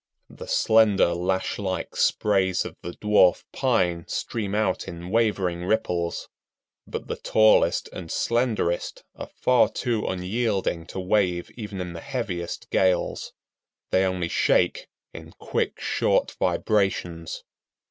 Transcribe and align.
The 0.31 0.47
slender 0.47 1.13
lash 1.13 1.59
like 1.59 1.95
sprays 1.95 2.65
of 2.65 2.75
the 2.81 2.93
Dwarf 2.93 3.43
Pine 3.53 4.07
stream 4.07 4.55
out 4.55 4.87
in 4.87 5.11
wavering 5.11 5.63
ripples, 5.63 6.27
but 6.87 7.05
the 7.07 7.17
tallest 7.17 7.87
and 7.93 8.09
slenderest 8.11 9.03
are 9.15 9.29
far 9.39 9.69
too 9.69 10.07
unyielding 10.07 10.87
to 10.87 10.99
wave 10.99 11.51
even 11.51 11.79
in 11.79 11.93
the 11.93 12.01
heaviest 12.01 12.67
gales. 12.71 13.31
They 13.91 14.03
only 14.03 14.27
shake 14.27 14.87
in 15.13 15.33
quick, 15.33 15.79
short 15.79 16.31
vibrations. 16.39 17.43